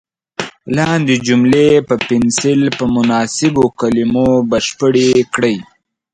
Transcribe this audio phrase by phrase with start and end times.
[0.75, 5.57] لاندې جملې په پنسل په مناسبو کلمو بشپړې کړئ.